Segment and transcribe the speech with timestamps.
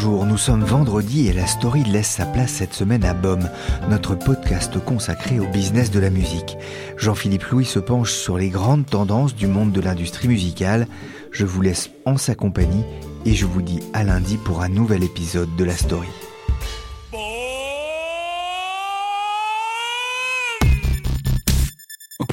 [0.00, 3.50] Bonjour, nous sommes vendredi et la story laisse sa place cette semaine à BOM,
[3.90, 6.56] notre podcast consacré au business de la musique.
[6.96, 10.86] Jean-Philippe Louis se penche sur les grandes tendances du monde de l'industrie musicale.
[11.32, 12.84] Je vous laisse en sa compagnie
[13.26, 16.06] et je vous dis à lundi pour un nouvel épisode de la story.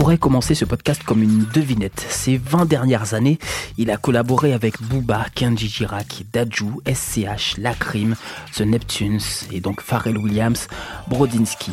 [0.06, 2.06] Pourrait commencer ce podcast comme une devinette.
[2.10, 3.40] Ces 20 dernières années,
[3.80, 8.16] il a collaboré avec Booba, Kenji Girac, Daju, SCH, Lacrim,
[8.56, 9.18] The Neptunes
[9.52, 10.68] et donc Pharrell Williams,
[11.08, 11.72] Brodinski.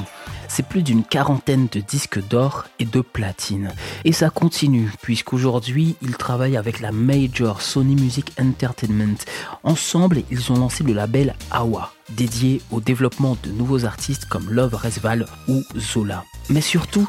[0.48, 3.70] C'est plus d'une quarantaine de disques d'or et de platine.
[4.06, 9.18] Et ça continue, puisqu'aujourd'hui, il travaille avec la major Sony Music Entertainment.
[9.62, 14.74] Ensemble, ils ont lancé le label AWA, dédié au développement de nouveaux artistes comme Love
[14.74, 16.24] Resval ou Zola.
[16.48, 17.08] Mais surtout,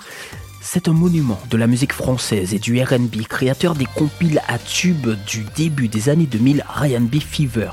[0.64, 5.12] c'est un monument de la musique française et du RB, créateur des compiles à tubes
[5.28, 7.20] du début des années 2000, Ryan B.
[7.20, 7.72] Fever.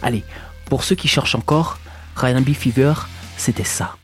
[0.00, 0.24] Allez,
[0.64, 1.78] pour ceux qui cherchent encore,
[2.16, 2.54] Ryan B.
[2.54, 2.94] Fever,
[3.36, 3.99] c'était ça.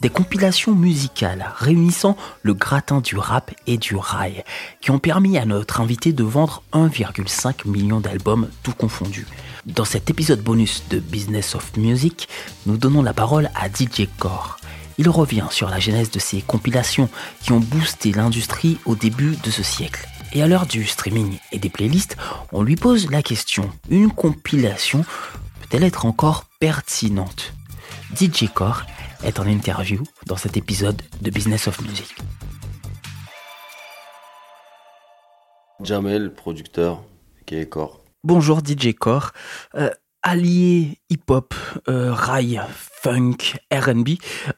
[0.00, 4.44] Des compilations musicales réunissant le gratin du rap et du rail,
[4.80, 9.26] qui ont permis à notre invité de vendre 1,5 million d'albums tout confondus.
[9.66, 12.28] Dans cet épisode bonus de Business of Music,
[12.66, 14.58] nous donnons la parole à DJ Core.
[14.98, 17.08] Il revient sur la genèse de ces compilations
[17.42, 20.08] qui ont boosté l'industrie au début de ce siècle.
[20.32, 22.16] Et à l'heure du streaming et des playlists,
[22.52, 25.04] on lui pose la question, une compilation
[25.66, 27.52] peut-elle être encore pertinente?
[28.14, 28.84] DJ Core
[29.24, 32.14] est en interview dans cet épisode de Business of Music.
[35.82, 37.02] Jamel, producteur,
[37.44, 38.00] qui est Core.
[38.24, 39.32] Bonjour DJ Core.
[39.74, 39.90] Euh,
[40.22, 41.54] allié hip-hop,
[41.88, 43.36] euh, rail, funk,
[43.72, 44.08] RB,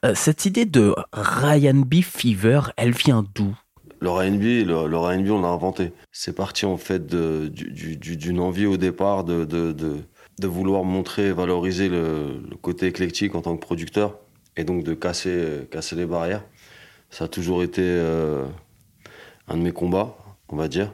[0.04, 3.54] euh, cette idée de Ryan B Fever, elle vient d'où?
[4.00, 5.92] Le R&B, le, le R&B, on l'a inventé.
[6.12, 9.97] C'est parti en fait d'une envie au départ de, de, de,
[10.38, 14.15] de, vouloir montrer, valoriser le, le, côté éclectique en tant que producteur
[14.59, 16.45] et donc de casser, casser les barrières.
[17.09, 18.45] Ça a toujours été euh,
[19.47, 20.15] un de mes combats,
[20.51, 20.93] on va dire.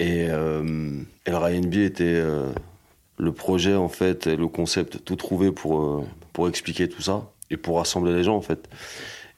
[0.00, 2.50] Et, euh, et le était euh,
[3.18, 7.56] le projet en fait, le concept tout trouvé pour, euh, pour expliquer tout ça et
[7.56, 8.68] pour rassembler les gens en fait.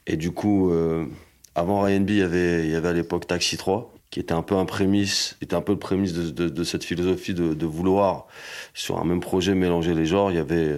[0.07, 0.71] Et du coup
[1.55, 4.41] avant R&B, il y avait, il y avait à l'époque Taxi 3, qui était un
[4.41, 8.27] peu un prémisse, était un peu le prémisse de cette philosophie de, de, vouloir,
[8.73, 10.31] sur un même projet, mélanger les genres.
[10.31, 10.77] Il y avait,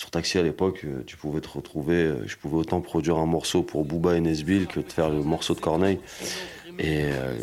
[0.00, 3.84] sur Taxi à l'époque, tu pouvais te retrouver, je pouvais autant produire un morceau pour
[3.84, 6.00] Booba et Nesbill que de faire le morceau de Corneille.
[6.78, 7.36] Et euh,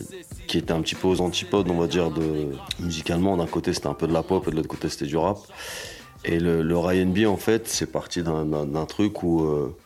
[0.47, 2.49] qui était un petit peu aux antipodes, on va dire, de,
[2.79, 3.37] musicalement.
[3.37, 5.37] D'un côté, c'était un peu de la pop et de l'autre côté, c'était du rap.
[6.25, 9.77] Et le, le R&B, en fait, c'est parti d'un truc où euh,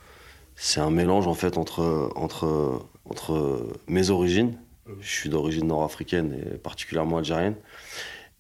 [0.56, 4.57] c'est un mélange, en fait, entre, entre, entre mes origines.
[5.01, 7.56] Je suis d'origine nord-africaine et particulièrement algérienne.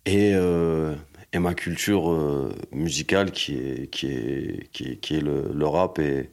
[0.05, 0.95] Et, euh,
[1.33, 5.67] et ma culture euh, musicale qui est, qui est, qui est, qui est le, le,
[5.67, 6.31] rap et,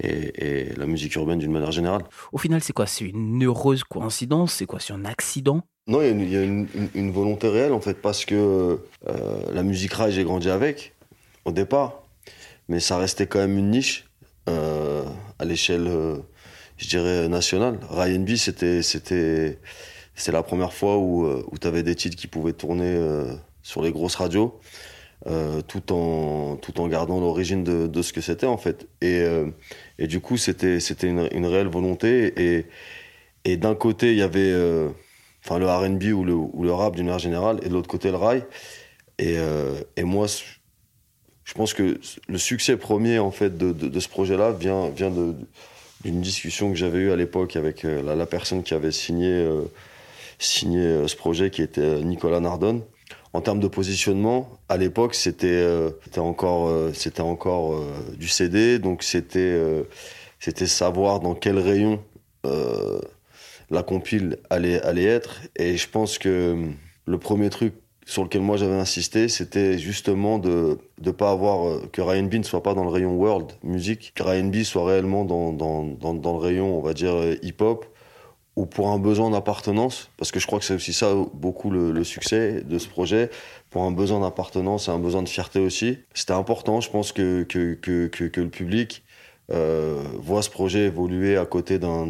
[0.00, 2.02] et, et, la musique urbaine d'une manière générale.
[2.32, 2.86] Au final, c'est quoi?
[2.86, 4.54] C'est une heureuse coïncidence?
[4.54, 4.78] C'est quoi?
[4.80, 5.62] C'est un accident?
[5.86, 8.02] Non, il y a, une, il y a une, une, une, volonté réelle en fait,
[8.02, 10.94] parce que euh, la musique rail, j'ai grandi avec
[11.44, 12.02] au départ,
[12.68, 14.04] mais ça restait quand même une niche
[14.48, 15.04] euh,
[15.38, 15.88] à l'échelle,
[16.76, 17.78] je dirais, nationale.
[17.88, 19.60] Ryan B, c'était, c'était,
[20.16, 22.98] c'est la première fois où, où tu avais des titres qui pouvaient tourner
[23.66, 24.60] sur les grosses radios.
[25.26, 28.86] Euh, tout en tout en gardant l'origine de, de, ce que c'était en fait.
[29.00, 29.46] Et, euh,
[29.98, 32.32] et du coup c'était une, une, réelle volonté.
[32.36, 32.66] Et
[33.44, 34.88] et d'un côté il y avait euh,
[35.44, 38.10] enfin le R&B ou le ou le rap d'une manière générale et de l'autre côté
[38.10, 38.44] le rail.
[39.18, 39.36] Et
[39.96, 40.26] et moi
[41.44, 41.98] je pense que
[42.28, 46.98] le succès premier en fait de, de, ce projet-là vient vient d'une discussion que j'avais
[46.98, 49.48] eue à l'époque avec la, la, personne qui avait signé
[50.38, 52.82] signé ce projet qui était Nicolas Nardone
[53.36, 59.02] en termes de positionnement, à l'époque, c'était euh, encore, euh, encore euh, du CD, donc
[59.02, 59.86] c'était
[60.64, 62.02] savoir dans quel rayon
[63.68, 65.42] la compile allait, allait être.
[65.54, 66.56] Et je pense que
[67.04, 67.74] le premier truc
[68.06, 72.42] sur lequel moi j'avais insisté, c'était justement de ne pas avoir que Ryan B ne
[72.42, 76.14] soit pas dans le rayon world music, que Ryan B soit réellement dans, dans, dans,
[76.14, 77.84] dans le rayon, on va dire, hip-hop,
[78.56, 82.04] ou pour un besoin d'appartenance, parce que je crois que c'est aussi ça beaucoup le,
[82.04, 83.30] succès de ce projet,
[83.70, 85.98] pour un besoin d'appartenance et un besoin de fierté aussi.
[86.14, 89.04] C'était important, je pense que, que, que, que le public
[89.52, 92.06] euh, voit ce projet évoluer à côté d'un,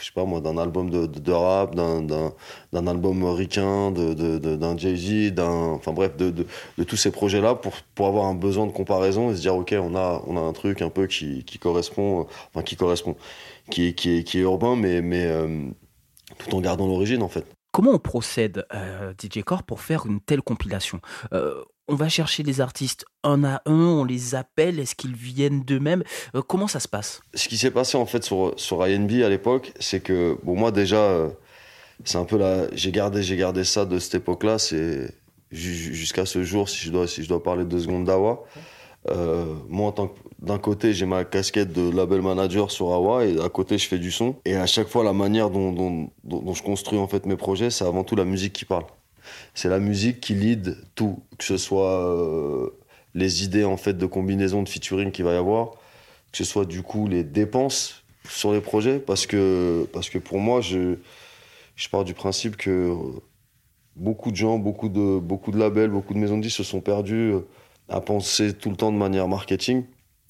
[0.00, 5.92] je sais pas moi, d'un album de, rap, d'un album ricain, d'un Jay-Z, d'un, enfin
[5.92, 9.40] bref, de, de, tous ces projets-là pour, pour avoir un besoin de comparaison et se
[9.42, 12.76] dire, ok, on a, on a un truc un peu qui, qui correspond, enfin qui
[12.76, 13.16] correspond
[13.70, 15.68] qui est, qui qui est urbain, mais, mais euh,
[16.38, 17.55] tout en gardant l'origine en fait.
[17.76, 20.98] Comment on procède, euh, DJ Core, pour faire une telle compilation?
[21.34, 25.62] Euh, On va chercher les artistes un à un, on les appelle, est-ce qu'ils viennent
[25.62, 26.02] d'eux-mêmes?
[26.34, 27.20] Euh, Comment ça se passe?
[27.34, 30.96] Ce qui s'est passé en fait sur, INB à l'époque, c'est que, bon, moi déjà,
[30.96, 31.28] euh,
[32.02, 35.14] c'est un peu là, j'ai gardé, gardé ça de cette époque-là, c'est
[35.50, 38.42] jusqu'à ce jour, si je dois, si je dois parler deux secondes d'Awa.
[39.10, 39.94] Euh, moi,
[40.40, 43.98] d'un côté, j'ai ma casquette de label manager sur Awa et à côté, je fais
[43.98, 44.36] du son.
[44.44, 48.04] Et à chaque fois, la manière dont, je construis en fait mes projets, c'est avant
[48.04, 48.84] tout la musique qui parle.
[49.54, 52.70] C'est la musique qui lead tout, que ce soit euh,
[53.14, 55.72] les idées en fait de combinaison de featuring qu'il va y avoir,
[56.30, 60.38] que ce soit du coup les dépenses sur les projets, parce que parce que pour
[60.38, 60.96] moi, je
[61.90, 62.96] pars du principe que
[63.96, 66.80] beaucoup de gens, beaucoup de beaucoup de labels, beaucoup de maisons de disques se sont
[66.80, 67.34] perdus
[67.88, 69.84] à penser tout le temps de manière marketing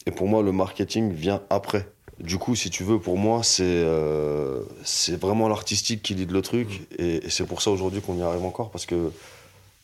[0.06, 1.88] et pour moi, le marketing vient après.
[2.20, 4.62] Du coup, si tu veux, pour moi, c'est euh,
[5.20, 6.86] vraiment l'artistique qui lead le truc.
[6.98, 8.70] Et, et c'est pour ça aujourd'hui qu'on y arrive encore.
[8.70, 9.12] Parce que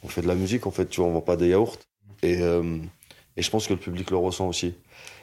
[0.04, 1.76] on fait de la musique, en fait, tu vois, on vend pas des yaourts.
[2.22, 2.78] Et, euh,
[3.36, 4.74] et je pense que le public le ressent aussi.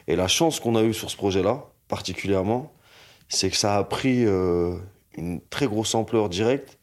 [0.07, 2.71] Et la chance qu'on a eue sur ce projet-là, particulièrement,
[3.29, 4.75] c'est que ça a pris euh,
[5.15, 6.77] une très grosse ampleur directe.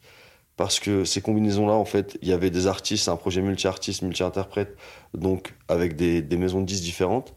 [0.57, 4.75] Parce que ces combinaisons-là, en fait, il y avait des artistes, un projet multi-artiste, multi-interprète,
[5.13, 7.35] donc avec des, maisons de disques différentes.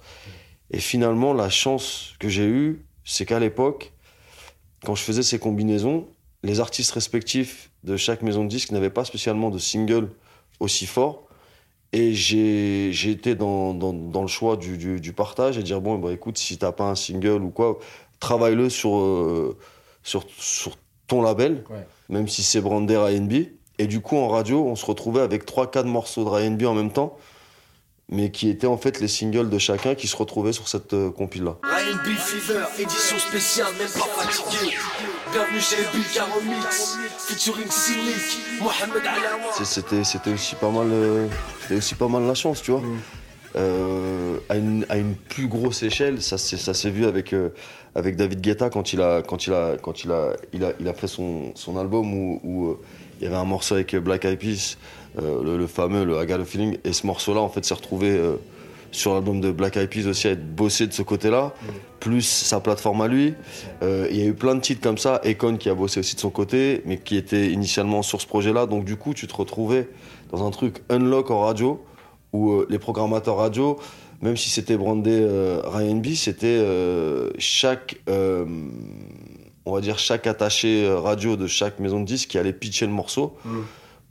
[0.71, 3.93] Et finalement, la chance que j'ai eue, c'est qu'à l'époque,
[4.85, 6.09] quand je faisais ces combinaisons,
[6.43, 10.09] les artistes respectifs de chaque maison de disques n'avaient pas spécialement de single
[10.59, 11.29] aussi fort.
[11.93, 16.73] Et j'ai été dans, le choix du, partage et dire bon, bah, écoute, si t'as
[16.73, 17.79] pas un single ou quoi,
[18.19, 19.59] travaille-le sur, euh,
[20.03, 20.77] sur, sur
[21.11, 21.87] ton label, ouais.
[22.09, 23.33] même si c'est brandé R&B.
[23.79, 26.93] Et du coup, en radio, on se retrouvait avec 3-4 morceaux de R&B en même
[26.93, 27.17] temps
[28.11, 31.11] mais qui étaient en fait les singles de chacun qui se retrouvaient sur cette euh,
[31.11, 31.57] compile là.
[32.19, 34.75] Fever, édition spéciale, même pas fatigué.
[35.33, 35.76] Bienvenue chez
[36.21, 39.02] Remix, featuring Cynic, Mohamed
[39.62, 41.29] C'était c'était aussi pas mal euh,
[41.62, 42.81] c'était aussi pas mal la chance, tu vois.
[42.81, 42.99] Mm.
[43.57, 47.49] Euh, à, une, à une plus grosse échelle, ça ça s'est vu avec euh,
[47.97, 50.87] avec David Guetta quand il a quand il a quand il a il a il
[50.87, 52.76] a fait son son album où, où
[53.21, 54.76] il y avait un morceau avec Black Eyed Peas
[55.19, 56.78] euh, le, le, fameux le I Got a Feeling.
[56.85, 58.37] Et ce morceau-là, en fait, s'est retrouvé euh,
[58.92, 61.66] sur l'album de Black Eyed Peas aussi à être bossé de ce côté-là, mmh.
[61.99, 63.35] plus sa plateforme à lui.
[63.83, 65.21] Euh, il y a eu plein de titres comme ça.
[65.25, 68.66] Econ qui a bossé aussi de son côté, mais qui était initialement sur ce projet-là.
[68.66, 69.88] Donc du coup, tu te retrouvais
[70.30, 71.85] dans un truc unlock en radio,
[72.33, 73.79] où euh, les programmateurs radio,
[74.23, 77.97] même si c'était brandé euh, Ryan B, c'était euh, chaque
[79.67, 82.93] on va dire chaque attaché radio de chaque maison de disques qui allait pitcher le
[82.93, 83.37] morceau.
[83.45, 83.61] Mmh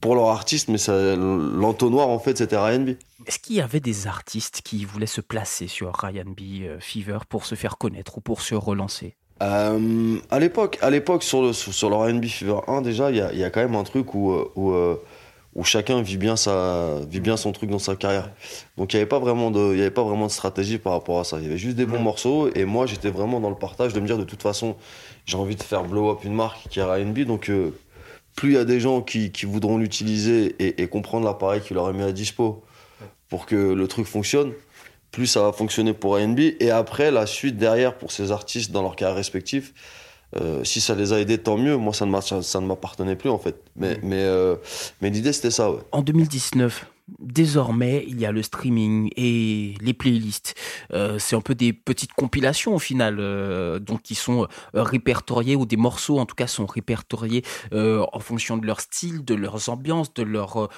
[0.01, 2.89] pour leur artiste, mais l'entonnoir en fait c'était Ryan B.
[3.25, 7.19] Est-ce qu'il y avait des artistes qui voulaient se placer sur Ryan B euh, Fever
[7.27, 9.15] pour se faire connaître ou pour se relancer?
[9.41, 13.17] Euh, À l'époque, à l'époque sur le sur le Ryan B Fever 1 déjà, il
[13.17, 14.71] y a, y a, quand même un truc où euh, où,
[15.55, 18.31] où chacun vit bien sa vit bien son truc dans sa carrière.
[18.77, 21.19] Donc il y avait pas vraiment de y avait pas vraiment de stratégie par rapport
[21.19, 21.37] à ça.
[21.39, 23.99] Il y avait juste des bons morceaux et moi j'étais vraiment dans le partage de
[23.99, 24.75] me dire de toute façon
[25.25, 27.51] j'ai envie de faire blow up une marque qui est Ryan B donc
[28.39, 31.87] plus il y a des gens qui, qui voudront l'utiliser et, comprendre l'appareil qu'il leur
[31.87, 32.63] a mis à dispo
[33.27, 34.53] pour que le truc fonctionne,
[35.11, 36.39] plus ça va fonctionner pour ANB.
[36.39, 39.73] Et après, la suite derrière pour ces artistes dans leur cas respectif,
[40.35, 41.77] euh, si ça les a aidés, tant mieux.
[41.77, 43.55] Moi, ça ne m'appartenait plus en fait.
[43.75, 44.55] Mais, mais, euh,
[45.01, 45.71] mais l'idée, c'était ça.
[45.91, 46.85] En 2019,
[47.19, 50.55] désormais, il y a le streaming et les playlists.
[50.93, 55.55] Euh, c'est un peu des petites compilations au final, euh, donc qui sont euh, répertoriées
[55.55, 59.69] ou des morceaux en tout cas sont répertoriés en fonction de leur style, de leurs
[59.69, 60.69] ambiances, de leurs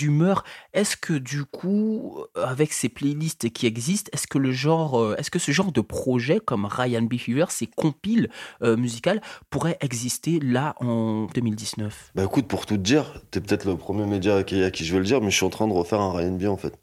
[0.00, 0.44] humeurs.
[0.72, 5.38] Est-ce que du coup, avec ces playlists qui existent, est-ce que le genre, est-ce que
[5.38, 7.16] ce genre de projet comme Ryan B.
[7.16, 8.30] Fever, ces compiles
[8.62, 14.06] musicales, pourrait exister là en 2019 Bah écoute, pour tout dire, t'es peut-être le premier
[14.06, 16.12] média à qui je veux le dire, mais je suis en train de refaire un
[16.12, 16.78] Ryan B en fait.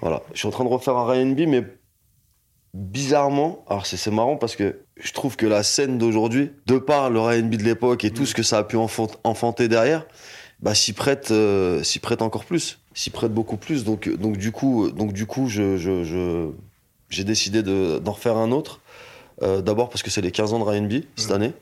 [0.00, 1.64] Voilà, je suis en train de refaire un Ryan B, mais
[2.72, 7.20] bizarrement, alors c'est marrant parce que je trouve que la scène d'aujourd'hui, de par le
[7.20, 10.06] Ryan B de l'époque et tout ce que ça a pu enfanter derrière,
[10.60, 13.84] bah s'y prête, euh, s'y prête encore plus, s'y prête beaucoup plus.
[13.84, 16.50] Donc, donc du coup, donc du coup, je, je,
[17.08, 18.80] j'ai décidé d'en refaire un autre.
[19.42, 21.52] Euh, d'abord parce que c'est les 15 ans de Ryan B cette année.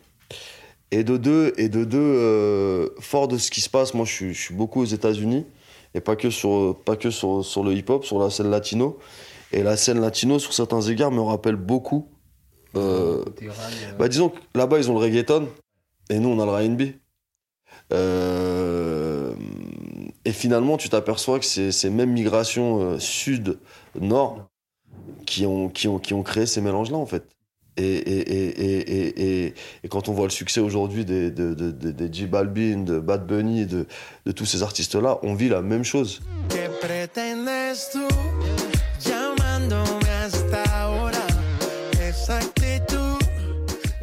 [0.90, 4.12] Et de deux, et de deux euh, fort de ce qui se passe, moi je
[4.12, 5.44] suis, je suis beaucoup aux États-Unis
[5.94, 8.98] et pas que sur, pas que sur, sur le hip-hop, sur la scène latino.
[9.52, 12.08] Et la scène latino, sur certains égards, me rappelle beaucoup.
[12.76, 13.24] Euh,
[13.98, 15.48] bah, disons que là-bas, ils ont le reggaeton,
[16.10, 16.82] et nous, on a le R&B.
[17.92, 19.32] Euh,
[20.24, 24.46] et finalement, tu t'aperçois que c'est ces mêmes migrations euh, sud-nord
[25.24, 27.24] qui ont, qui, ont, qui ont créé ces mélanges-là, en fait.
[27.78, 29.54] Et,
[29.88, 33.86] quand on voit le succès aujourd'hui des, de, de, J Balvin, de Bad Bunny, de,
[34.26, 36.20] de tous ces artistes-là, on vit la même chose.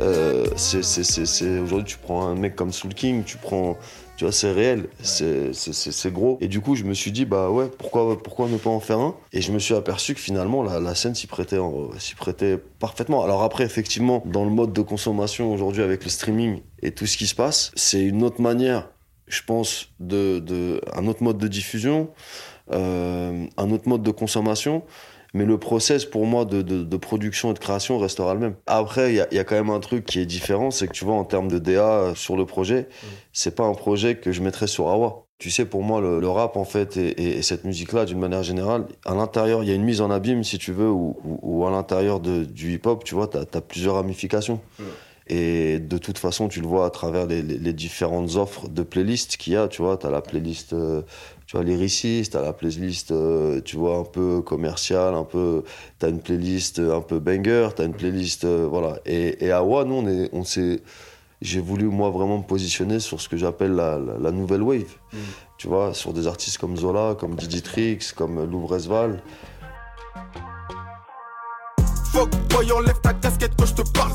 [0.02, 3.78] Euh, c'est aujourd'hui tu prends un mec comme Soul King, tu prends
[4.18, 6.38] tu vois, c'est réel, c'est gros.
[6.42, 9.00] Et du coup, je me suis dit, bah ouais, pourquoi, pourquoi ne pas en faire
[9.00, 9.16] un?
[9.34, 11.60] Et je me suis aperçu que finalement, la, la scène s'y prêtait,
[12.00, 13.24] s'y prêtait parfaitement.
[13.24, 17.18] Alors après, effectivement, dans le mode de consommation aujourd'hui avec le streaming et tout ce
[17.18, 18.90] qui se passe, c'est une autre manière,
[19.28, 22.10] je pense, de, de un autre mode de diffusion,
[22.72, 24.84] euh, un autre mode de consommation
[25.36, 28.56] mais le process pour moi de, de, production et de création restera le même.
[28.68, 30.94] Après, il y a, y a, quand même un truc qui est différent, c'est que
[30.94, 33.06] tu vois, en termes de DA sur le projet, mm.
[33.34, 35.26] c'est pas un projet que je mettrais sur Awa.
[35.38, 38.86] Tu sais, pour moi, le, rap, en fait, et, et, cette musique-là, d'une manière générale,
[39.04, 41.70] à l'intérieur, il y a une mise en abîme, si tu veux, ou, ou, à
[41.70, 44.62] l'intérieur du hip-hop, tu vois, tu as, plusieurs ramifications.
[44.80, 44.84] Mm.
[45.28, 49.38] Et de toute façon, tu le vois à travers les, les, différentes offres de playlists
[49.38, 49.68] qu'il y a.
[49.68, 51.02] Tu vois, tu as la playlist euh,
[51.46, 55.64] tu vois, lyriciste, à la playlist, euh, tu vois, un peu commerciale, un peu,
[56.00, 59.00] t'as une playlist un peu banger, t'as une playlist, euh, voilà.
[59.06, 60.82] Et, et à WA, nous, on est, on s'est,
[61.42, 64.96] j'ai voulu, moi, vraiment me positionner sur ce que j'appelle la, la, nouvelle wave.
[65.14, 65.18] Mm.
[65.58, 69.22] Tu vois, sur des artistes comme Zola, comme Digitrix, comme Louvresval.
[72.12, 74.14] Fuck boy, enlève ta casquette quand je te parle.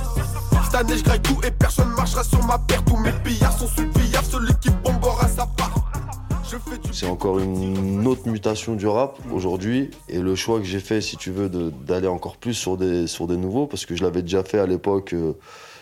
[0.65, 2.85] Cette année, je tout et personne marchera sur ma paire.
[2.85, 3.83] Tous mes pillards sont sous
[4.31, 5.80] celui qui bombera sa part.
[6.93, 9.91] C'est encore une autre mutation du rap aujourd'hui.
[10.09, 13.27] Et le choix que j'ai fait, si tu veux, d'aller encore plus sur des, sur
[13.27, 15.35] des nouveaux, parce que je l'avais déjà fait à l'époque euh,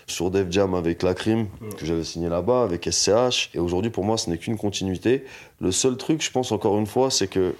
[0.06, 1.46] sur Def Jam avec La Crime,
[1.76, 3.50] que j'avais signé là-bas, avec SCH.
[3.54, 5.24] Et aujourd'hui, pour moi, ce n'est qu'une continuité.
[5.60, 7.54] Le seul truc, je pense encore une fois, c'est que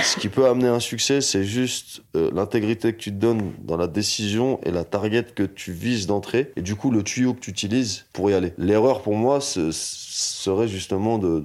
[0.00, 3.76] ce qui peut amener un succès, c'est juste euh, l'intégrité que tu te donnes dans
[3.76, 7.40] la décision et la target que tu vises d'entrée, et du coup le tuyau que
[7.40, 8.54] tu utilises pour y aller.
[8.56, 11.44] L'erreur pour moi ce serait justement de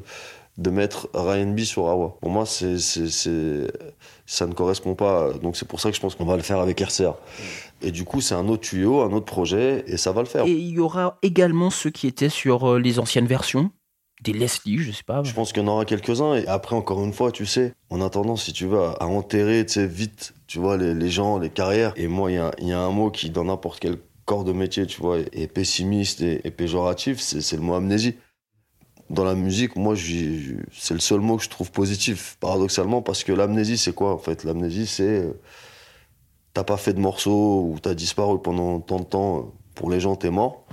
[0.58, 2.18] de mettre Ryan B sur Awa.
[2.20, 5.34] Pour moi, c'est, ça ne correspond pas.
[5.34, 7.16] Donc c'est pour ça que je pense qu'on va le faire avec RCA.
[7.82, 10.46] Et du coup, c'est un autre tuyau, un autre projet, et ça va le faire.
[10.46, 13.72] Et il y aura également ceux qui étaient sur euh, les anciennes versions
[14.24, 15.22] des Leslie, je sais pas.
[15.22, 16.34] Je pense qu'il y en aura quelques-uns.
[16.34, 19.64] Et après, encore une fois, tu sais, on a tendance, si tu veux, à, enterrer,
[19.64, 21.94] tu sais, vite, tu vois, les, gens, les carrières.
[21.98, 25.00] Et moi, il y a, un mot qui, dans n'importe quel corps de métier, tu
[25.00, 28.16] vois, est pessimiste et, et péjoratif, c'est le mot amnésie
[29.10, 33.32] dans la musique, moi, c'est le seul mot que je trouve positif, paradoxalement, parce que
[33.32, 34.44] l'amnésie, c'est quoi en fait?
[34.44, 35.34] L'amnésie, c'est euh,
[36.54, 39.54] t'as pas fait de morceau ou t'as disparu pendant tant de temps.
[39.76, 40.66] Pour les gens, t'es mort.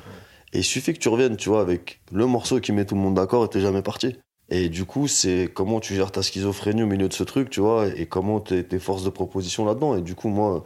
[0.54, 3.00] Et il suffit que tu reviennes, tu vois, avec le morceau qui met tout le
[3.02, 4.16] monde d'accord et t'es jamais parti.
[4.48, 7.60] Et du coup, c'est comment tu gères ta schizophrénie au milieu de ce truc, tu
[7.60, 9.96] vois, et comment tes forces de proposition là-dedans.
[9.96, 10.64] Et du coup, moi,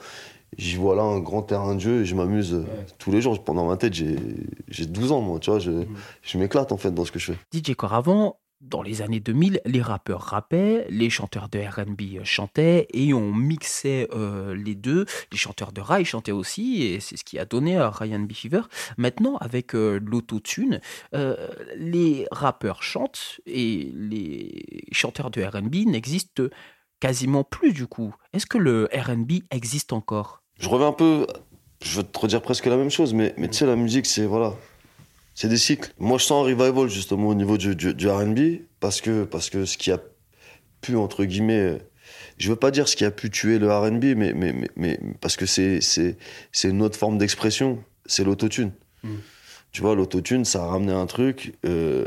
[0.56, 2.64] j'y vois là un grand terrain de jeu et je m'amuse euh,
[2.98, 3.42] tous les jours.
[3.42, 4.16] Pendant ma tête, j'ai
[4.68, 5.84] j'ai 12 ans, moi, tu vois, je,
[6.22, 7.38] je m'éclate en fait dans ce que je fais.
[7.52, 13.14] DJ Coravant, dans les années 2000, les rappeurs rappaient, les chanteurs de R&B chantaient et
[13.14, 15.06] on mixait euh, les deux.
[15.30, 18.32] Les chanteurs de rail chantaient aussi et c'est ce qui a donné à Ryan B.
[18.32, 18.62] Fever.
[18.96, 20.80] Maintenant, avec euh, l'autotune,
[21.14, 26.42] euh, les rappeurs chantent et les chanteurs de R&B n'existent
[27.00, 28.14] quasiment plus du coup.
[28.32, 30.42] Est-ce que le R&B existe encore?
[30.58, 31.26] Je reviens un peu,
[31.82, 34.26] je veux te redire presque la même chose, mais, mais tu sais, la musique, c'est
[34.26, 34.54] voilà,
[35.34, 35.92] c'est des cycles.
[35.98, 39.50] Moi, je sens un revival justement au niveau du, du, du R&B parce que, parce
[39.50, 39.98] que ce qui a
[40.80, 41.78] pu, entre guillemets,
[42.38, 45.00] je veux pas dire ce qui a pu tuer le R&B, mais, mais, mais, mais
[45.20, 46.16] parce que c'est, c'est,
[46.52, 48.72] c'est une autre forme d'expression, c'est l'autotune.
[49.02, 49.14] Mm.
[49.70, 51.54] Tu vois, l'autotune, ça a ramené un truc.
[51.66, 52.06] euh,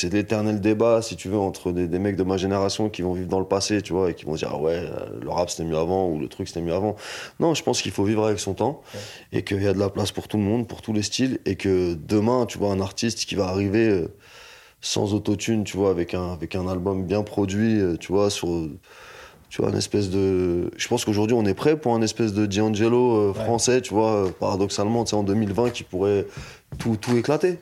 [0.00, 3.14] c'est l'éternel débat, si tu veux, entre des, des mecs de ma génération qui vont
[3.14, 5.50] vivre dans le passé, tu vois, et qui vont dire, ah ouais, euh, le rap
[5.50, 6.94] c'était mieux avant, ou le truc c'était mieux avant.
[7.40, 8.80] Non, je pense qu'il faut vivre avec son temps,
[9.32, 11.40] et qu'il y a de la place pour tout le monde, pour tous les styles,
[11.46, 14.06] et que demain, tu vois, un artiste qui va arriver euh,
[14.80, 18.68] sans autotune, tu vois, avec un, avec un album bien produit, euh, tu vois, sur.
[19.50, 20.70] Tu vois, une espèce de.
[20.76, 25.02] Je pense qu'aujourd'hui, on est prêt pour un espèce de D'Angelo français, tu vois, paradoxalement,
[25.04, 26.26] tu sais, en 2020, qui pourrait
[26.78, 27.58] tout, tout éclater.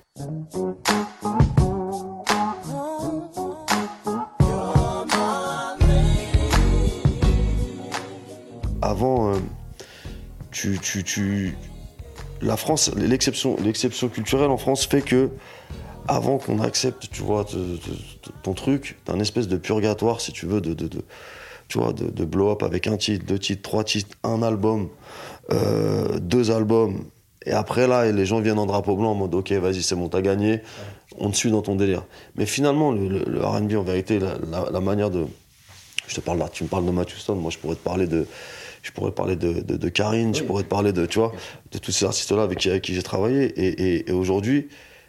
[12.42, 13.56] La France, l'exception,
[14.08, 15.30] culturelle en France fait que,
[16.08, 17.44] avant qu'on accepte, tu vois,
[18.42, 20.74] ton truc, t'as un espèce de purgatoire, si tu veux, de,
[21.68, 24.88] tu vois, de, de blow up avec un titre, deux titres, trois titres, un album,
[25.52, 27.04] euh, deux albums.
[27.44, 30.08] Et après, là, les gens viennent en drapeau blanc en mode, ok, vas-y, c'est bon,
[30.08, 30.60] t'as gagné,
[31.18, 32.04] on te suit dans ton délire.
[32.36, 35.26] Mais finalement, le, R&B, en vérité, la, la- la manière de,
[36.08, 38.06] je te parle là, tu me parles de Matthew Stone, moi je pourrais te parler
[38.06, 38.26] de,
[38.86, 41.32] je pourrais parler de, de, de Karine, je pourrais te parler de, tu vois,
[41.72, 43.44] de tous ces artistes-là avec qui, avec qui j'ai travaillé.
[43.60, 44.68] Et, et, et aujourd'hui,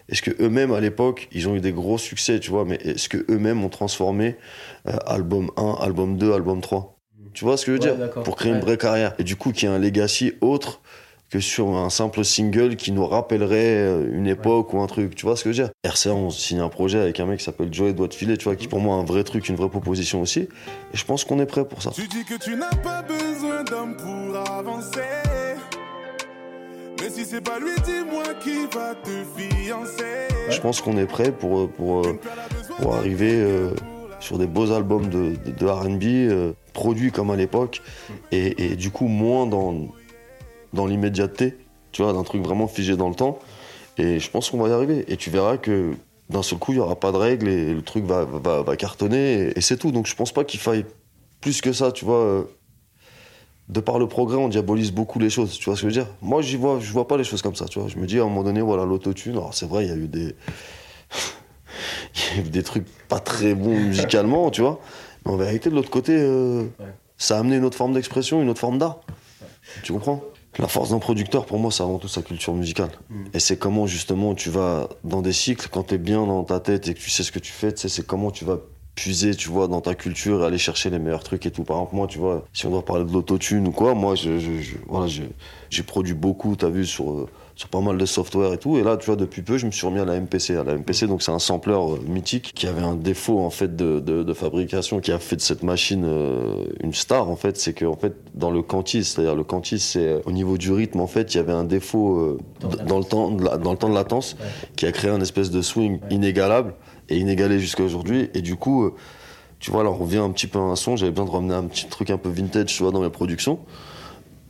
[0.09, 3.07] est-ce que eux-mêmes à l'époque, ils ont eu des gros succès, tu vois, mais est-ce
[3.09, 4.35] que eux-mêmes ont transformé
[4.87, 6.97] euh, album 1, album 2, album 3
[7.33, 8.23] Tu vois ce que je veux Ouais, dire?
[8.23, 8.57] Pour créer Ouais.
[8.57, 9.13] une vraie carrière.
[9.19, 10.81] Et du coup, qui a un legacy autre
[11.29, 15.15] que sur un simple single qui nous rappellerait euh, une époque ou un truc.
[15.15, 15.73] Tu vois ce que je veux dire?
[15.85, 18.45] RCA, on signe un projet avec un mec qui s'appelle Joey Doit de Filet, tu
[18.45, 20.41] vois, qui pour moi a un vrai truc, une vraie proposition aussi.
[20.41, 20.47] Et
[20.93, 21.91] je pense qu'on est prêt pour ça.
[21.91, 25.01] Tu dis que tu n'as pas besoin d'homme pour avancer.
[27.01, 30.27] Mais si c'est pas lui, dis-moi qui va te fiancer.
[30.49, 32.19] Je pense qu'on est prêt pour, euh, pour, euh,
[32.79, 33.69] pour arriver euh,
[34.19, 37.81] sur des beaux albums de, de, de RB, euh, produits comme à l'époque,
[38.31, 39.87] et, et du coup moins dans,
[40.77, 41.57] dans l'immédiateté,
[41.91, 43.39] tu vois, d'un truc vraiment figé dans le temps.
[43.97, 45.03] Et je pense qu'on va y arriver.
[45.11, 45.91] Et tu verras que
[46.29, 48.75] d'un seul coup, il n'y aura pas de règles et le truc va, va, va
[48.77, 49.91] cartonner, et, et c'est tout.
[49.91, 50.85] Donc je pense pas qu'il faille
[51.41, 52.19] plus que ça, tu vois.
[52.19, 52.43] euh,
[53.69, 56.03] de par le progrès, on diabolise beaucoup les choses, tu vois ce que je veux
[56.03, 56.13] dire?
[56.21, 57.89] Moi, j'y vois, je vois pas les choses comme ça, tu vois.
[57.89, 59.97] Je me dis à un moment donné, voilà, l'autotune, alors c'est vrai, il y a
[59.97, 60.35] eu des...
[62.15, 64.79] il y a eu des trucs pas très bons musicalement, tu vois.
[65.25, 66.63] Mais en vérité, de l'autre côté, euh,
[67.17, 69.01] ça a amené une autre forme d'expression, une autre forme d'art.
[69.83, 70.23] Tu comprends?
[70.59, 72.89] La force d'un producteur, pour moi, c'est avant tout sa culture musicale.
[73.33, 76.59] Et c'est comment, justement, tu vas dans des cycles, quand tu es bien dans ta
[76.59, 78.59] tête et que tu sais ce que tu fais, tu sais, c'est comment tu vas
[78.97, 81.63] puiser, tu vois, dans ta culture et aller chercher les meilleurs trucs et tout.
[81.63, 84.39] Par exemple, moi, tu vois, si on doit parler de l'autotune ou quoi, moi, je,
[84.39, 85.21] je- je- voilà, je-
[85.69, 88.75] j'ai produit beaucoup, t'as vu, sur, euh, sur pas mal de software et tout.
[88.77, 90.55] Et là, tu vois, depuis peu, je me suis remis à la MPC.
[90.57, 93.75] À la MPC, donc c'est un sampler euh, mythique qui avait un défaut, en fait,
[93.75, 97.55] de, de, de fabrication, qui a fait de cette machine euh, une star, en fait.
[97.57, 101.01] C'est que, en fait, dans le cantis, c'est-à-dire le cantis, c'est au niveau du rythme,
[101.01, 102.37] en fait, il y avait un défaut euh,
[102.87, 104.37] dans, le temps, de la- dans le temps de latence
[104.75, 106.73] qui a créé un espèce de swing inégalable
[107.09, 108.29] et inégalé jusqu'à aujourd'hui.
[108.33, 108.95] Et du coup, euh,
[109.59, 110.95] tu vois, là, on revient un petit peu à un son.
[110.95, 113.59] J'avais besoin de ramener un petit truc un peu vintage, tu vois, dans mes productions.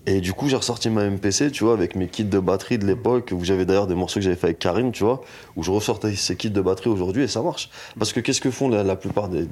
[0.06, 2.86] Et du coup, j'ai ressorti ma MPC, tu vois, avec mes kits de batterie de
[2.86, 5.22] l'époque, où j'avais d'ailleurs des morceaux que j'avais fait avec Karine, tu vois,
[5.58, 7.70] où je ressortais ces kits de batterie aujourd'hui et ça marche.
[8.00, 9.46] Parce que qu'est-ce que font la, plupart des.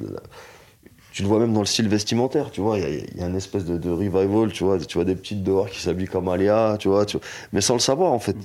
[1.11, 2.83] tu le vois même dans le style vestimentaire, tu vois, il
[3.17, 6.07] y a- une espèce de, revival, tu vois, tu vois des petites dehors qui s'habillent
[6.07, 7.05] comme Alia, tu vois,
[7.53, 8.35] mais sans le savoir en fait.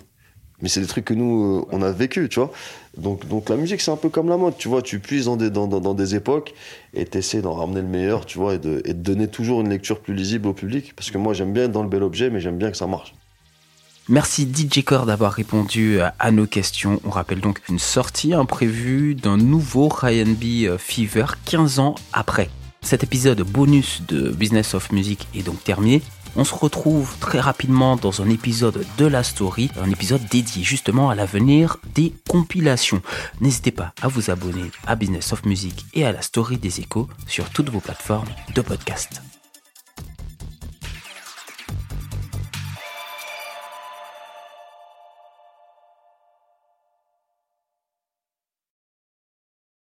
[0.63, 2.51] Mais c'est des trucs que nous, euh, on a vécu, tu vois.
[2.97, 4.83] Donc, la musique, c'est un peu comme la mode, tu vois.
[4.83, 6.55] Tu puises dans des, dans, dans, des époques
[6.93, 10.15] et t'essaies d'en ramener le meilleur, tu vois, et de, donner toujours une lecture plus
[10.15, 10.95] lisible au public.
[10.97, 12.87] Parce que moi, j'aime bien être dans le bel objet, mais j'aime bien que ça
[12.87, 13.15] marche.
[14.09, 17.01] Merci DJ Core d'avoir répondu à nos questions.
[17.05, 22.51] On rappelle donc une sortie imprévue d'un nouveau Ryan B euh, Fever 15 ans après.
[22.83, 26.03] Cet épisode bonus de Business of Music est donc terminé.
[26.37, 31.11] On se retrouve très rapidement dans un épisode de la story, un épisode dédié justement
[31.11, 33.03] à l'avenir des compilations.
[33.41, 37.09] N'hésitez pas à vous abonner à Business of Music et à la story des échos
[37.27, 39.21] sur toutes vos plateformes de podcast.